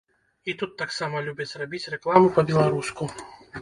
[0.51, 3.03] І тут таксама любяць рабіць рэкламу па-беларуску.